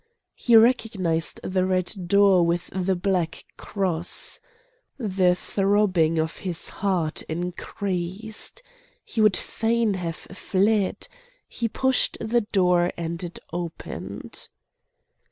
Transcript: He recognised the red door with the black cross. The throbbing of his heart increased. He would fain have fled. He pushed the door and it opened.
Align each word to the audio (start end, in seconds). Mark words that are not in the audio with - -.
He 0.33 0.55
recognised 0.55 1.39
the 1.43 1.63
red 1.63 1.93
door 2.07 2.43
with 2.43 2.71
the 2.73 2.95
black 2.95 3.45
cross. 3.55 4.39
The 4.97 5.35
throbbing 5.35 6.17
of 6.17 6.37
his 6.37 6.69
heart 6.69 7.21
increased. 7.29 8.63
He 9.05 9.21
would 9.21 9.37
fain 9.37 9.93
have 9.93 10.15
fled. 10.15 11.07
He 11.47 11.67
pushed 11.69 12.17
the 12.19 12.41
door 12.41 12.91
and 12.97 13.23
it 13.23 13.37
opened. 13.53 14.49